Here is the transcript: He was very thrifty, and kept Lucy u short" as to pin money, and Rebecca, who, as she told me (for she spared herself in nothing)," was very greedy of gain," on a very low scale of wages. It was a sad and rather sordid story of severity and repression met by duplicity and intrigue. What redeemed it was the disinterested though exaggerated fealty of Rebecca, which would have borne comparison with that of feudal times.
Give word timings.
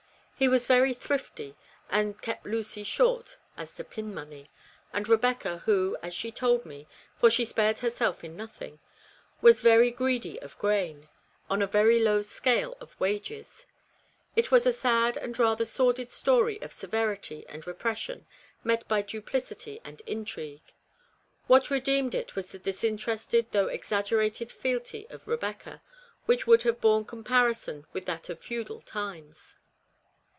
He 0.41 0.47
was 0.47 0.65
very 0.65 0.91
thrifty, 0.95 1.55
and 1.87 2.19
kept 2.19 2.47
Lucy 2.47 2.81
u 2.81 2.83
short" 2.85 3.37
as 3.57 3.75
to 3.75 3.83
pin 3.83 4.11
money, 4.11 4.49
and 4.91 5.07
Rebecca, 5.07 5.59
who, 5.65 5.95
as 6.01 6.15
she 6.15 6.31
told 6.31 6.65
me 6.65 6.87
(for 7.15 7.29
she 7.29 7.45
spared 7.45 7.77
herself 7.85 8.23
in 8.23 8.35
nothing)," 8.35 8.79
was 9.43 9.61
very 9.61 9.91
greedy 9.91 10.39
of 10.41 10.59
gain," 10.59 11.09
on 11.47 11.61
a 11.61 11.67
very 11.67 11.99
low 11.99 12.23
scale 12.23 12.75
of 12.79 12.99
wages. 12.99 13.67
It 14.35 14.49
was 14.49 14.65
a 14.65 14.71
sad 14.73 15.15
and 15.15 15.37
rather 15.37 15.63
sordid 15.63 16.11
story 16.11 16.59
of 16.63 16.73
severity 16.73 17.45
and 17.47 17.67
repression 17.67 18.25
met 18.63 18.87
by 18.87 19.03
duplicity 19.03 19.79
and 19.85 20.01
intrigue. 20.07 20.73
What 21.45 21.69
redeemed 21.69 22.15
it 22.15 22.35
was 22.35 22.47
the 22.47 22.57
disinterested 22.57 23.51
though 23.51 23.67
exaggerated 23.67 24.51
fealty 24.51 25.05
of 25.11 25.27
Rebecca, 25.27 25.83
which 26.25 26.47
would 26.47 26.63
have 26.63 26.81
borne 26.81 27.05
comparison 27.05 27.85
with 27.93 28.05
that 28.05 28.27
of 28.27 28.39
feudal 28.39 28.81
times. 28.81 29.57